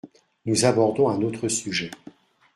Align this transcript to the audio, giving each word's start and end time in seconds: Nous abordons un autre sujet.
Nous 0.47 0.65
abordons 0.65 1.09
un 1.09 1.21
autre 1.21 1.47
sujet. 1.47 1.91